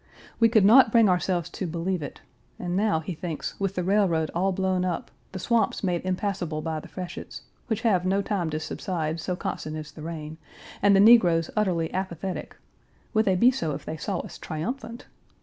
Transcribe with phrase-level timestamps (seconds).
[0.39, 2.21] We could not bring ourselves to believe it,
[2.57, 6.79] and now, he thinks, with the railroad all blown up, the swamps made impassable by
[6.79, 10.39] the freshets, which have no time to subside, so constant is the rain,
[10.81, 12.57] and the negroes utterly apathetic
[13.13, 15.05] (would they be so if they saw us triumphant?)